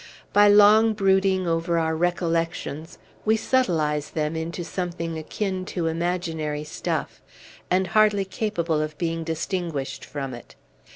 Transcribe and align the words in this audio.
By 0.33 0.47
long 0.47 0.93
brooding 0.95 1.47
over 1.47 1.77
our 1.77 1.95
recollections, 1.95 2.97
we 3.23 3.37
subtilize 3.37 4.09
them 4.13 4.35
into 4.35 4.63
something 4.63 5.15
akin 5.19 5.63
to 5.65 5.85
imaginary 5.85 6.63
stuff, 6.63 7.21
and 7.69 7.85
hardly 7.85 8.25
capable 8.25 8.81
of 8.81 8.97
being 8.97 9.23
distinguished 9.23 10.03
from 10.03 10.33
it. 10.33 10.55